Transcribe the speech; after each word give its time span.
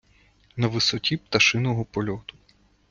На 0.57 0.67
висоті 0.67 1.17
пташиного 1.17 1.85
польоту 1.85 2.35